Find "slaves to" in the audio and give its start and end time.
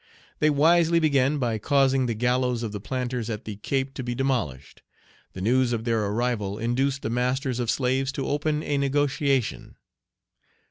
7.69-8.25